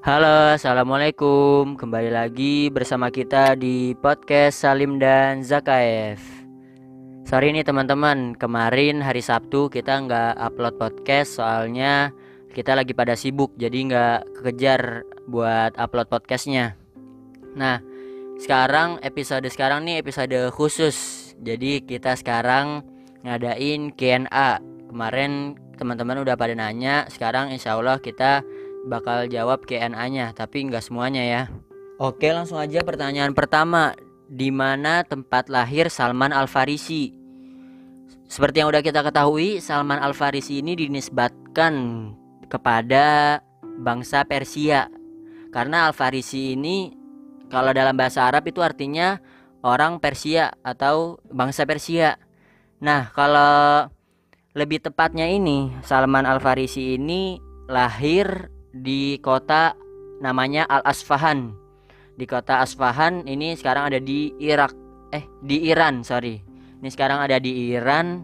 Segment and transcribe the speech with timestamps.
[0.00, 1.76] Halo, assalamualaikum.
[1.76, 6.16] Kembali lagi bersama kita di podcast Salim dan Zakaev.
[7.28, 12.16] Sorry nih teman-teman, kemarin hari Sabtu kita nggak upload podcast soalnya
[12.56, 16.80] kita lagi pada sibuk, jadi nggak kekejar buat upload podcastnya.
[17.52, 17.84] Nah,
[18.40, 20.96] sekarang episode sekarang nih episode khusus.
[21.44, 22.88] Jadi kita sekarang
[23.20, 24.64] ngadain Q&A.
[24.88, 28.40] Kemarin teman-teman udah pada nanya, sekarang insya Allah kita
[28.88, 31.42] bakal jawab Q&A-nya, tapi nggak semuanya ya.
[32.00, 33.92] Oke, langsung aja pertanyaan pertama.
[34.30, 37.10] Di mana tempat lahir Salman Al Farisi?
[38.30, 41.74] Seperti yang udah kita ketahui, Salman Al Farisi ini dinisbatkan
[42.46, 43.38] kepada
[43.82, 44.86] bangsa Persia.
[45.50, 46.94] Karena Al Farisi ini
[47.50, 49.18] kalau dalam bahasa Arab itu artinya
[49.66, 52.16] orang Persia atau bangsa Persia.
[52.78, 53.90] Nah, kalau
[54.54, 59.74] lebih tepatnya ini Salman Al Farisi ini lahir di kota
[60.22, 61.54] namanya Al Asfahan.
[62.14, 64.74] Di kota Asfahan ini sekarang ada di Irak.
[65.10, 66.38] Eh, di Iran, sorry.
[66.80, 68.22] Ini sekarang ada di Iran.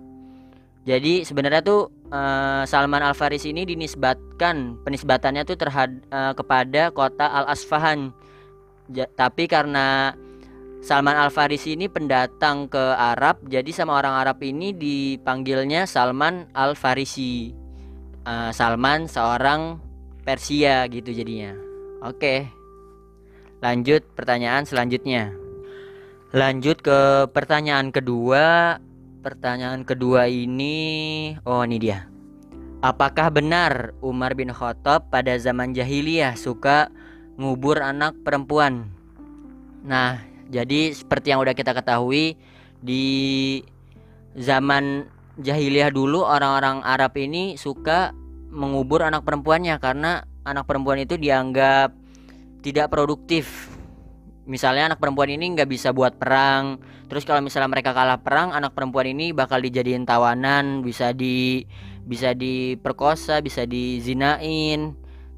[0.87, 7.27] Jadi sebenarnya tuh uh, Salman Al Farisi ini dinisbatkan penisbatannya tuh terhad uh, kepada kota
[7.27, 8.15] Al Asfahan.
[8.95, 10.15] Ja, tapi karena
[10.87, 16.79] Salman Al Farisi ini pendatang ke Arab, jadi sama orang Arab ini dipanggilnya Salman Al
[16.79, 17.51] Farisi.
[18.23, 19.83] Uh, Salman seorang
[20.27, 21.55] Persia gitu jadinya.
[22.03, 22.51] Oke.
[23.63, 25.31] Lanjut pertanyaan selanjutnya.
[26.35, 28.77] Lanjut ke pertanyaan kedua.
[29.23, 32.11] Pertanyaan kedua ini oh ini dia.
[32.83, 36.91] Apakah benar Umar bin Khattab pada zaman jahiliyah suka
[37.39, 38.91] ngubur anak perempuan?
[39.87, 40.19] Nah,
[40.51, 42.35] jadi seperti yang udah kita ketahui
[42.83, 43.07] di
[44.39, 45.07] zaman
[45.41, 48.15] jahiliyah dulu orang-orang Arab ini suka
[48.57, 51.93] mengubur anak perempuannya karena anak perempuan itu dianggap
[52.65, 53.69] tidak produktif.
[54.49, 56.81] Misalnya anak perempuan ini nggak bisa buat perang.
[57.07, 61.69] Terus kalau misalnya mereka kalah perang, anak perempuan ini bakal dijadiin tawanan, bisa di
[62.07, 64.97] bisa diperkosa, bisa dizinain.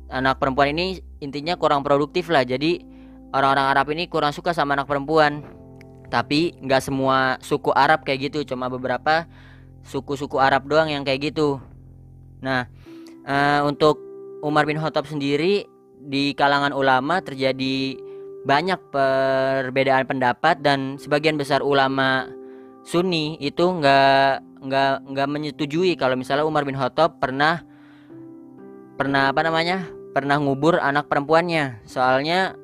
[0.08, 2.44] Anak perempuan ini intinya kurang produktif lah.
[2.44, 2.80] Jadi
[3.32, 5.44] orang-orang Arab ini kurang suka sama anak perempuan.
[6.08, 9.28] Tapi nggak semua suku Arab kayak gitu, cuma beberapa
[9.84, 11.60] suku-suku Arab doang yang kayak gitu.
[12.40, 12.70] Nah,
[13.28, 14.00] uh, untuk
[14.40, 15.68] Umar bin Khattab sendiri
[15.98, 18.00] di kalangan ulama terjadi
[18.48, 22.30] banyak perbedaan pendapat dan sebagian besar ulama
[22.86, 27.60] Sunni itu nggak nggak nggak menyetujui kalau misalnya Umar bin Khattab pernah
[28.96, 29.84] pernah apa namanya
[30.16, 31.84] pernah ngubur anak perempuannya.
[31.84, 32.56] Soalnya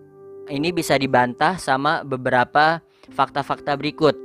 [0.49, 2.81] ini bisa dibantah sama beberapa
[3.13, 4.17] fakta-fakta berikut.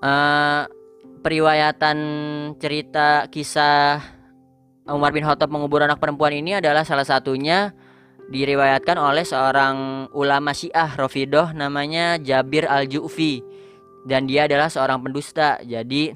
[0.00, 0.64] Uh,
[1.20, 1.98] periwayatan
[2.56, 4.19] cerita kisah
[4.88, 7.74] Umar bin Khattab mengubur anak perempuan ini adalah salah satunya
[8.30, 13.42] diriwayatkan oleh seorang ulama Syiah Rafidah namanya Jabir Al-Ju'fi
[14.06, 15.58] dan dia adalah seorang pendusta.
[15.66, 16.14] Jadi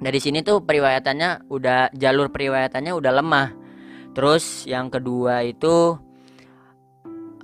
[0.00, 3.48] dari sini tuh periwayatannya udah jalur periwayatannya udah lemah.
[4.14, 6.00] Terus yang kedua itu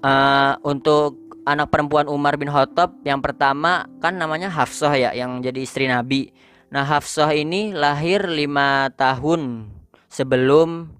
[0.03, 5.61] uh, untuk anak perempuan Umar bin Khattab yang pertama kan namanya Hafsah ya yang jadi
[5.61, 6.33] istri Nabi.
[6.71, 9.73] Nah Hafsah ini lahir lima tahun
[10.11, 10.91] sebelum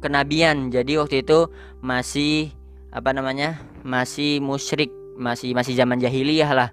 [0.00, 0.72] kenabian.
[0.72, 1.50] Jadi waktu itu
[1.82, 2.54] masih
[2.94, 3.60] apa namanya?
[3.80, 6.70] masih musyrik, masih masih zaman jahiliyah lah.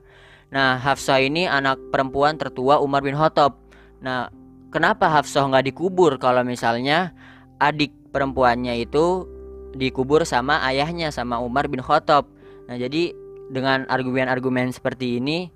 [0.51, 3.55] Nah, Hafsah ini anak perempuan tertua Umar bin Khattab.
[3.99, 4.31] Nah,
[4.71, 7.11] kenapa Hafsah nggak dikubur kalau misalnya
[7.59, 9.27] adik perempuannya itu
[9.75, 12.27] dikubur sama ayahnya sama Umar bin Khattab.
[12.67, 13.11] Nah, jadi
[13.51, 15.47] dengan argumen-argumen seperti ini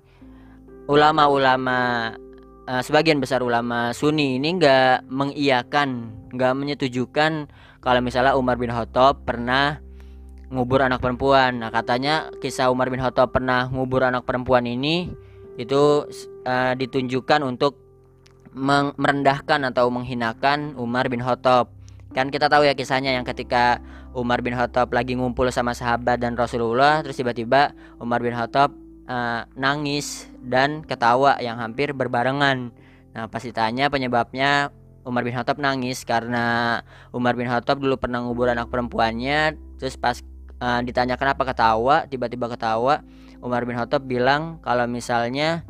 [0.88, 2.12] ulama-ulama
[2.66, 7.50] uh, sebagian besar ulama Sunni ini nggak mengiyakan, nggak menyetujukan
[7.82, 9.82] kalau misalnya Umar bin Khattab pernah
[10.52, 11.64] ngubur anak perempuan.
[11.64, 15.10] Nah katanya kisah Umar bin Khattab pernah ngubur anak perempuan ini
[15.56, 16.06] itu
[16.44, 17.80] uh, ditunjukkan untuk
[18.52, 21.72] merendahkan atau menghinakan Umar bin Khattab.
[22.12, 23.80] Kan kita tahu ya kisahnya yang ketika
[24.12, 28.81] Umar bin Khattab lagi ngumpul sama sahabat dan Rasulullah terus tiba-tiba Umar bin Khattab
[29.12, 32.72] uh, nangis dan ketawa yang hampir berbarengan.
[33.12, 34.72] Nah, pas ditanya penyebabnya
[35.04, 36.80] Umar bin Khattab nangis karena
[37.12, 40.24] Umar bin Khattab dulu pernah ngubur anak perempuannya, terus pas
[40.62, 43.04] uh, ditanya kenapa ketawa, tiba-tiba ketawa,
[43.44, 45.66] Umar bin Khattab bilang kalau misalnya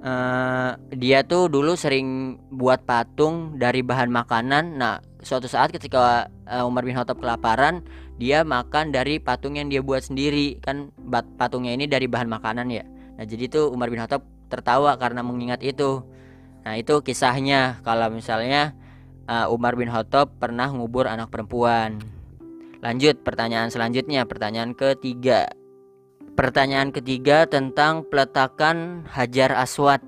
[0.00, 4.80] uh, dia tuh dulu sering buat patung dari bahan makanan.
[4.80, 7.84] Nah, suatu saat ketika uh, Umar bin Khattab kelaparan,
[8.20, 10.94] dia makan dari patung yang dia buat sendiri kan
[11.38, 12.84] patungnya ini dari bahan makanan ya
[13.18, 16.02] nah jadi tuh Umar bin Khattab tertawa karena mengingat itu
[16.62, 18.72] nah itu kisahnya kalau misalnya
[19.26, 22.00] uh, Umar bin Khattab pernah ngubur anak perempuan
[22.84, 25.48] Lanjut pertanyaan selanjutnya, pertanyaan ketiga.
[26.36, 30.04] Pertanyaan ketiga tentang peletakan Hajar Aswad.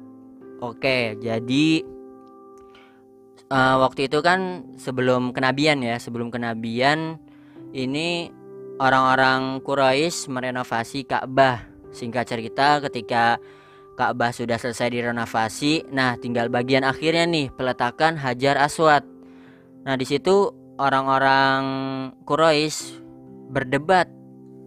[0.60, 1.80] Oke, jadi
[3.48, 7.16] uh, waktu itu kan sebelum kenabian ya, sebelum kenabian
[7.76, 8.32] ini
[8.80, 11.68] orang-orang Quraisy merenovasi Ka'bah.
[11.92, 13.36] Singkat cerita ketika
[13.96, 19.04] Ka'bah sudah selesai direnovasi, nah tinggal bagian akhirnya nih peletakan Hajar Aswad.
[19.84, 21.62] Nah, di situ orang-orang
[22.24, 23.00] Quraisy
[23.52, 24.08] berdebat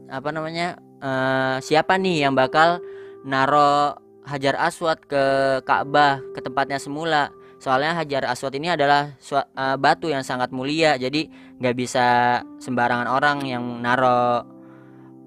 [0.09, 2.81] apa namanya uh, siapa nih yang bakal
[3.25, 7.29] naro Hajar Aswad ke Ka'bah ke tempatnya semula
[7.59, 11.27] soalnya Hajar Aswad ini adalah uh, batu yang sangat mulia jadi
[11.59, 14.47] nggak bisa sembarangan orang yang naro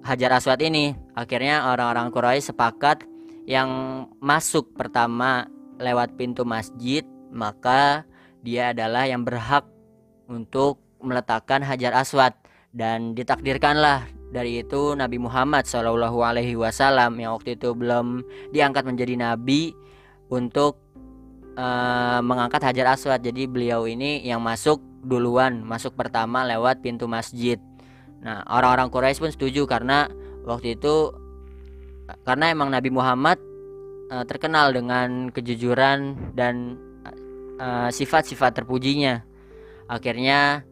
[0.03, 3.07] Hajar Aswad ini akhirnya orang-orang Quraisy sepakat
[3.47, 3.71] yang
[4.19, 5.47] masuk pertama
[5.79, 8.03] lewat pintu masjid maka
[8.43, 9.63] dia adalah yang berhak
[10.27, 12.35] untuk meletakkan Hajar Aswad
[12.75, 19.15] dan ditakdirkanlah dari itu Nabi Muhammad Shallallahu Alaihi Wasallam yang waktu itu belum diangkat menjadi
[19.21, 19.77] nabi
[20.33, 20.81] untuk
[21.61, 23.21] uh, mengangkat Hajar Aswad.
[23.21, 27.59] Jadi beliau ini yang masuk duluan, masuk pertama lewat pintu masjid.
[28.23, 30.07] Nah orang-orang Quraisy pun setuju karena
[30.47, 31.11] waktu itu
[32.23, 33.39] karena emang Nabi Muhammad
[34.15, 36.77] uh, terkenal dengan kejujuran dan
[37.63, 39.23] eh, sifat-sifat uh, terpujinya
[39.93, 40.65] Akhirnya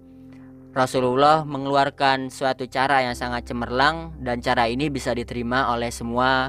[0.73, 6.49] Rasulullah mengeluarkan suatu cara yang sangat cemerlang dan cara ini bisa diterima oleh semua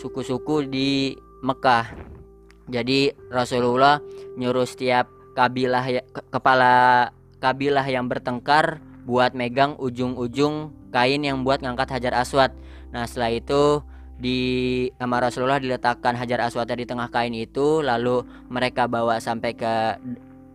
[0.00, 1.12] suku-suku di
[1.44, 1.92] Mekah.
[2.72, 4.00] Jadi Rasulullah
[4.40, 6.02] nyuruh setiap kabilah ya,
[6.32, 12.56] kepala kabilah yang bertengkar buat megang ujung-ujung kain yang buat ngangkat Hajar Aswad.
[12.90, 13.84] Nah, setelah itu
[14.16, 14.40] di
[14.96, 19.74] sama Rasulullah diletakkan Hajar Aswadnya di tengah kain itu lalu mereka bawa sampai ke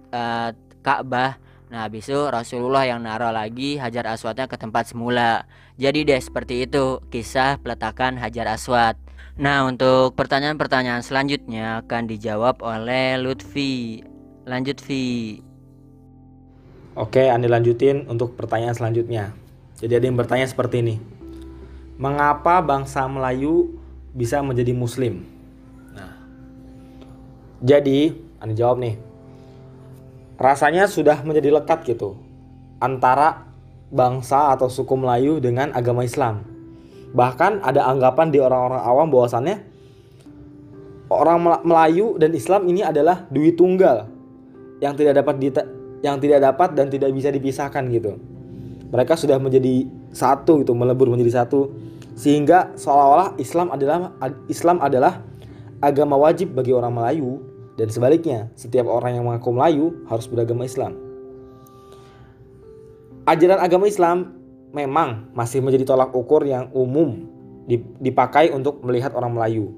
[0.10, 0.50] uh,
[0.81, 1.38] Ka'bah.
[1.72, 5.45] Nah habis itu Rasulullah yang naruh lagi Hajar Aswadnya ke tempat semula.
[5.78, 8.98] Jadi deh seperti itu kisah peletakan Hajar Aswad.
[9.38, 14.04] Nah untuk pertanyaan-pertanyaan selanjutnya akan dijawab oleh Lutfi
[14.42, 15.38] Lanjut Vi.
[16.98, 19.38] Oke Andi lanjutin untuk pertanyaan selanjutnya.
[19.78, 20.96] Jadi ada yang bertanya seperti ini.
[22.02, 23.78] Mengapa bangsa Melayu
[24.18, 25.22] bisa menjadi muslim?
[25.94, 26.18] Nah.
[27.62, 28.98] Jadi Andi jawab nih.
[30.42, 32.18] Rasanya sudah menjadi lekat gitu
[32.82, 33.46] antara
[33.94, 36.42] bangsa atau suku Melayu dengan agama Islam.
[37.14, 39.62] Bahkan ada anggapan di orang-orang awam bahwasannya
[41.14, 44.10] orang Melayu dan Islam ini adalah duit tunggal
[44.81, 45.48] yang tidak dapat di,
[46.01, 48.18] yang tidak dapat dan tidak bisa dipisahkan gitu.
[48.92, 51.72] Mereka sudah menjadi satu gitu, melebur menjadi satu
[52.18, 54.12] sehingga seolah-olah Islam adalah
[54.51, 55.24] Islam adalah
[55.80, 57.39] agama wajib bagi orang Melayu
[57.80, 61.00] dan sebaliknya, setiap orang yang mengaku Melayu harus beragama Islam.
[63.25, 64.38] Ajaran agama Islam
[64.75, 67.25] memang masih menjadi tolak ukur yang umum
[68.01, 69.72] dipakai untuk melihat orang Melayu.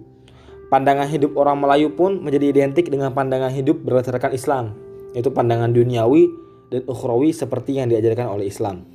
[0.74, 4.74] Pandangan hidup orang Melayu pun menjadi identik dengan pandangan hidup berdasarkan Islam,
[5.14, 6.30] yaitu pandangan duniawi
[6.74, 8.86] dan ukhrawi seperti yang diajarkan oleh Islam.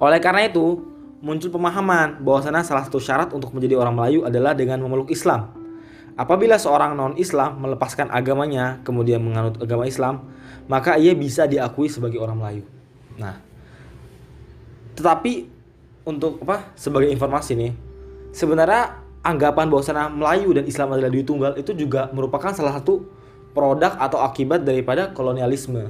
[0.00, 0.82] Oleh karena itu,
[1.20, 5.52] muncul pemahaman bahwasanya salah satu syarat untuk menjadi orang Melayu adalah dengan memeluk Islam.
[6.18, 10.26] Apabila seorang non-Islam melepaskan agamanya kemudian menganut agama Islam,
[10.66, 12.64] maka ia bisa diakui sebagai orang Melayu.
[13.18, 13.38] Nah,
[14.98, 15.46] tetapi
[16.02, 16.74] untuk apa?
[16.74, 17.72] Sebagai informasi nih,
[18.34, 23.06] sebenarnya anggapan bahwasanya Melayu dan Islam adalah dua tunggal itu juga merupakan salah satu
[23.56, 25.88] produk atau akibat daripada kolonialisme.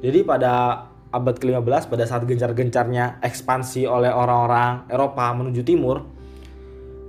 [0.00, 0.84] Jadi pada
[1.14, 6.04] abad ke-15 pada saat gencar-gencarnya ekspansi oleh orang-orang Eropa menuju timur,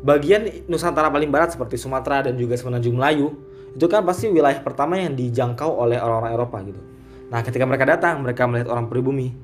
[0.05, 3.35] bagian Nusantara paling barat seperti Sumatera dan juga Semenanjung Melayu
[3.75, 6.81] itu kan pasti wilayah pertama yang dijangkau oleh orang-orang Eropa gitu.
[7.27, 9.35] Nah, ketika mereka datang, mereka melihat orang pribumi.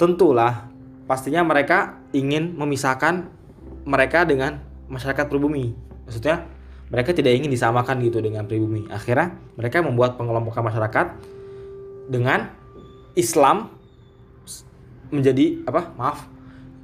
[0.00, 0.66] Tentulah
[1.04, 3.28] pastinya mereka ingin memisahkan
[3.84, 5.76] mereka dengan masyarakat pribumi.
[6.08, 6.48] Maksudnya
[6.92, 8.84] mereka tidak ingin disamakan gitu dengan pribumi.
[8.92, 11.06] Akhirnya mereka membuat pengelompokan masyarakat
[12.12, 12.52] dengan
[13.16, 13.72] Islam
[15.08, 15.94] menjadi apa?
[15.96, 16.18] Maaf.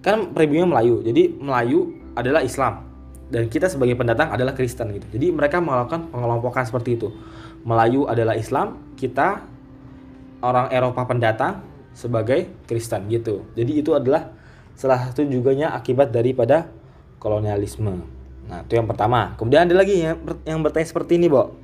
[0.00, 1.04] Kan pribumi Melayu.
[1.04, 2.90] Jadi Melayu adalah Islam
[3.30, 5.06] dan kita sebagai pendatang adalah Kristen gitu.
[5.14, 7.08] Jadi mereka melakukan pengelompokan seperti itu.
[7.62, 9.46] Melayu adalah Islam, kita
[10.42, 11.62] orang Eropa pendatang
[11.94, 13.46] sebagai Kristen gitu.
[13.54, 14.34] Jadi itu adalah
[14.74, 16.66] salah satu juganya akibat daripada
[17.22, 18.19] kolonialisme.
[18.50, 19.38] Nah, itu yang pertama.
[19.38, 21.54] Kemudian ada lagi yang, yang bertanya seperti ini, Bo.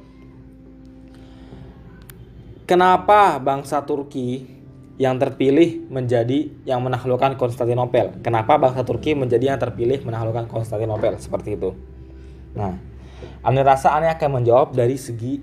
[2.62, 4.56] Kenapa bangsa Turki
[4.96, 8.16] yang terpilih menjadi yang menaklukkan Konstantinopel.
[8.24, 11.76] Kenapa bangsa Turki menjadi yang terpilih menaklukkan Konstantinopel seperti itu?
[12.56, 12.80] Nah,
[13.44, 15.36] Anda rasa aneh akan menjawab dari segi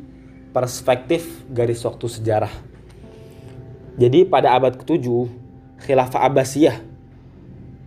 [0.50, 2.54] perspektif garis waktu sejarah.
[3.94, 5.06] Jadi pada abad ke-7,
[5.86, 6.82] Khilafah Abbasiyah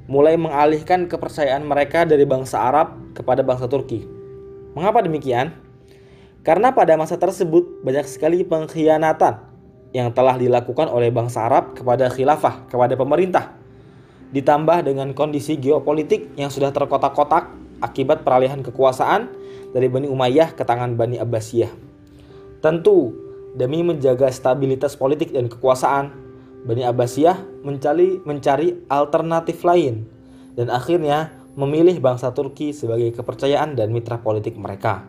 [0.06, 4.04] mulai mengalihkan kepercayaan mereka dari bangsa Arab kepada bangsa Turki.
[4.76, 5.56] Mengapa demikian?
[6.44, 9.40] Karena pada masa tersebut banyak sekali pengkhianatan
[9.96, 13.56] yang telah dilakukan oleh bangsa Arab kepada khilafah, kepada pemerintah.
[14.36, 17.48] Ditambah dengan kondisi geopolitik yang sudah terkotak-kotak
[17.80, 19.32] akibat peralihan kekuasaan
[19.72, 21.72] dari Bani Umayyah ke tangan Bani Abbasiyah.
[22.60, 23.16] Tentu,
[23.56, 26.12] demi menjaga stabilitas politik dan kekuasaan,
[26.66, 30.04] Bani Abbasiyah mencari, mencari alternatif lain
[30.56, 35.08] dan akhirnya memilih bangsa Turki sebagai kepercayaan dan mitra politik mereka.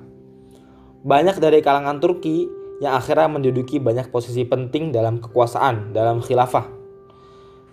[1.04, 2.48] Banyak dari kalangan Turki
[2.80, 6.66] yang akhirnya menduduki banyak posisi penting dalam kekuasaan, dalam khilafah.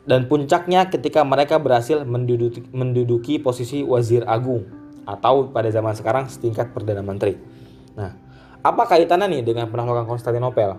[0.05, 4.69] Dan puncaknya ketika mereka berhasil menduduki, menduduki posisi wazir agung
[5.09, 7.41] atau pada zaman sekarang setingkat perdana menteri.
[7.97, 8.13] Nah,
[8.61, 10.77] apa kaitannya nih dengan penaklukan Konstantinopel?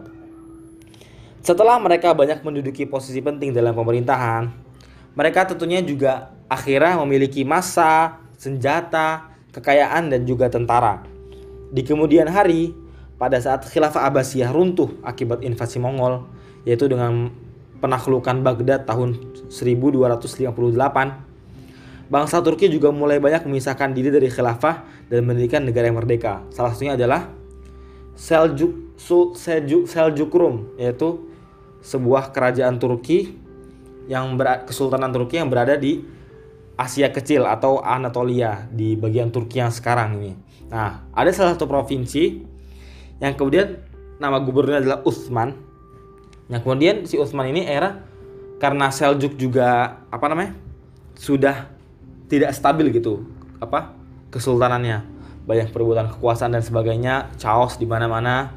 [1.42, 4.50] Setelah mereka banyak menduduki posisi penting dalam pemerintahan,
[5.14, 11.04] mereka tentunya juga akhirnya memiliki massa, senjata, kekayaan dan juga tentara.
[11.76, 12.72] Di kemudian hari,
[13.20, 16.24] pada saat khilafah Abbasiyah runtuh akibat invasi Mongol,
[16.64, 17.32] yaitu dengan
[17.84, 19.20] penaklukan Baghdad tahun
[19.52, 20.48] 1258,
[22.08, 26.44] bangsa Turki juga mulai banyak memisahkan diri dari khilafah dan mendirikan negara yang merdeka.
[26.56, 27.28] Salah satunya adalah
[28.16, 28.96] Seljuk
[29.36, 31.28] Seljuk Seljukrum yaitu
[31.84, 33.36] sebuah kerajaan Turki
[34.08, 36.15] yang ber, kesultanan Turki yang berada di
[36.76, 40.32] Asia Kecil atau Anatolia di bagian Turki yang sekarang ini.
[40.68, 42.44] Nah, ada salah satu provinsi
[43.24, 43.80] yang kemudian
[44.20, 45.56] nama gubernurnya adalah Utsman.
[46.52, 48.04] Yang kemudian si Utsman ini era
[48.60, 50.54] karena Seljuk juga apa namanya?
[51.16, 51.72] sudah
[52.28, 53.24] tidak stabil gitu.
[53.64, 53.96] Apa?
[54.36, 55.08] kesultanannya.
[55.48, 58.52] Banyak perebutan kekuasaan dan sebagainya, chaos di mana-mana.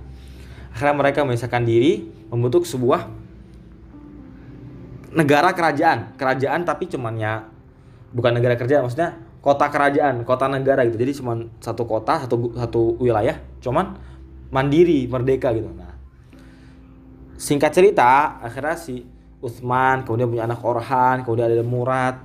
[0.75, 2.03] Akhirnya mereka memisahkan diri,
[2.35, 3.07] membentuk sebuah
[5.09, 7.49] negara kerajaan kerajaan tapi cuman ya
[8.13, 10.99] bukan negara kerajaan maksudnya kota kerajaan kota negara gitu.
[10.99, 13.97] Jadi cuman satu kota satu satu wilayah cuman
[14.53, 15.71] mandiri merdeka gitu.
[15.73, 15.95] Nah
[17.39, 19.07] singkat cerita akhirnya si
[19.39, 22.17] Utsman kemudian punya anak Orhan kemudian ada Murad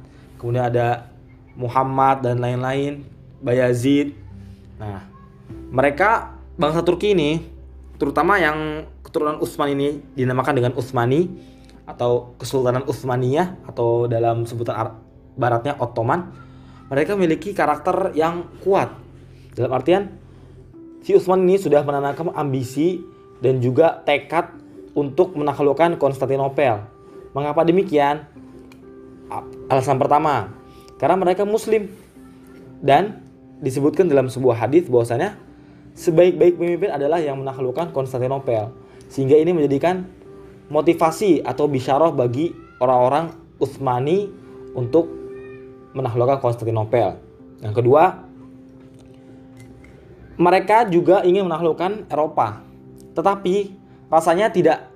[0.42, 1.14] kemudian ada
[1.54, 3.06] Muhammad dan lain-lain
[3.44, 4.18] Bayazid.
[4.82, 5.06] Nah
[5.70, 7.46] mereka bangsa Turki ini
[8.02, 11.30] terutama yang keturunan Utsman ini dinamakan dengan Utsmani
[11.86, 14.74] atau Kesultanan Utsmaniyah atau dalam sebutan
[15.34, 16.30] baratnya Ottoman,
[16.90, 18.94] mereka memiliki karakter yang kuat.
[19.54, 20.10] Dalam artian
[21.02, 23.02] si Utsman ini sudah menanamkan ambisi
[23.42, 24.50] dan juga tekad
[24.94, 26.86] untuk menaklukkan Konstantinopel.
[27.34, 28.30] Mengapa demikian?
[29.66, 30.54] Alasan pertama,
[31.02, 31.90] karena mereka muslim
[32.86, 33.26] dan
[33.58, 35.34] disebutkan dalam sebuah hadis bahwasanya
[35.98, 38.70] sebaik-baik pemimpin adalah yang menaklukkan Konstantinopel.
[39.10, 40.06] Sehingga ini menjadikan
[40.70, 44.30] motivasi atau bisyarah bagi orang-orang Utsmani
[44.78, 45.23] untuk
[45.94, 47.18] menaklukkan Konstantinopel.
[47.62, 48.04] Yang kedua,
[50.36, 52.66] mereka juga ingin menaklukkan Eropa.
[53.14, 53.56] Tetapi
[54.10, 54.90] rasanya tidak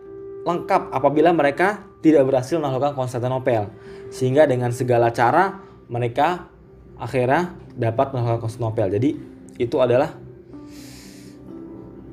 [0.43, 3.69] lengkap apabila mereka tidak berhasil menaklukkan Konstantinopel.
[4.09, 6.49] Sehingga dengan segala cara mereka
[6.97, 8.89] akhirnya dapat menaklukkan Konstantinopel.
[8.97, 9.09] Jadi
[9.57, 10.13] itu adalah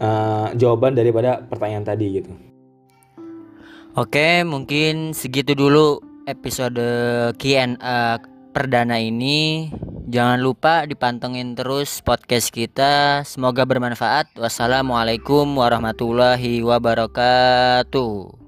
[0.01, 2.33] uh, jawaban daripada pertanyaan tadi gitu.
[3.95, 6.83] Oke, mungkin segitu dulu episode
[7.39, 8.19] Q&A
[8.55, 9.75] perdana ini.
[10.07, 13.27] Jangan lupa dipantengin terus podcast kita.
[13.27, 14.39] Semoga bermanfaat.
[14.39, 18.44] Wassalamualaikum warahmatullahi wabarakatuh.